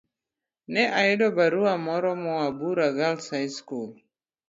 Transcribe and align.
Ne 0.71 0.83
ayudo 0.99 1.27
barua 1.37 1.73
moro 1.85 2.11
moa 2.23 2.47
Bura 2.59 2.87
Girls' 2.97 3.29
High 3.33 3.51
School. 3.59 3.91